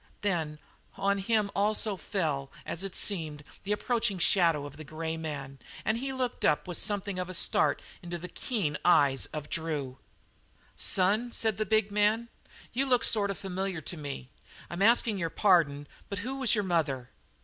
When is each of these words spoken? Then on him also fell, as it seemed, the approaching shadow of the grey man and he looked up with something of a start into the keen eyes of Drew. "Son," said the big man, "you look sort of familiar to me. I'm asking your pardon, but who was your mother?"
Then 0.21 0.57
on 0.95 1.19
him 1.19 1.51
also 1.55 1.95
fell, 1.95 2.51
as 2.65 2.83
it 2.83 2.95
seemed, 2.95 3.43
the 3.61 3.71
approaching 3.71 4.17
shadow 4.17 4.65
of 4.65 4.77
the 4.77 4.83
grey 4.83 5.15
man 5.15 5.59
and 5.85 5.95
he 5.99 6.11
looked 6.11 6.43
up 6.43 6.67
with 6.67 6.77
something 6.79 7.19
of 7.19 7.29
a 7.29 7.35
start 7.35 7.83
into 8.01 8.17
the 8.17 8.27
keen 8.27 8.79
eyes 8.83 9.27
of 9.27 9.47
Drew. 9.47 9.99
"Son," 10.75 11.31
said 11.31 11.57
the 11.57 11.67
big 11.67 11.91
man, 11.91 12.29
"you 12.73 12.87
look 12.87 13.03
sort 13.03 13.29
of 13.29 13.37
familiar 13.37 13.79
to 13.81 13.95
me. 13.95 14.31
I'm 14.71 14.81
asking 14.81 15.19
your 15.19 15.29
pardon, 15.29 15.87
but 16.09 16.17
who 16.25 16.33
was 16.37 16.55
your 16.55 16.63
mother?" 16.63 17.11